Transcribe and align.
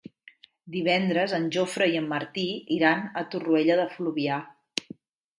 Divendres 0.75 1.33
en 1.39 1.43
Jofre 1.55 1.87
i 1.91 1.99
en 1.99 2.07
Martí 2.13 2.45
iran 2.77 3.03
a 3.21 3.23
Torroella 3.35 3.77
de 3.81 3.85
Fluvià. 3.93 4.39